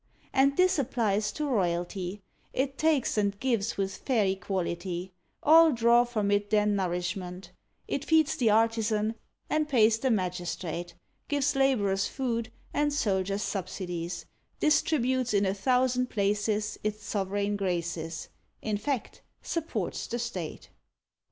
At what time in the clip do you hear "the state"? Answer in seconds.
20.07-20.71